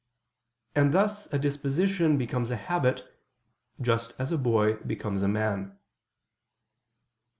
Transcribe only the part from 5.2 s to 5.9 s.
a man.